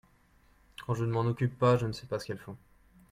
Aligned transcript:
quand 0.83 0.95
je 0.95 1.05
ne 1.05 1.11
m'en 1.11 1.27
occupe 1.27 1.59
pas 1.59 1.77
je 1.77 1.85
ne 1.85 1.91
sais 1.91 2.07
pas 2.07 2.17
ce 2.17 2.25
qu'elles 2.25 2.39
font. 2.39 2.57